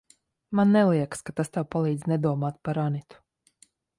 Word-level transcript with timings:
Man 0.59 0.71
neliekas, 0.75 1.21
ka 1.27 1.35
tas 1.41 1.53
tev 1.57 1.67
palīdz 1.77 2.09
nedomāt 2.13 2.59
par 2.69 2.83
Anitu. 2.87 3.23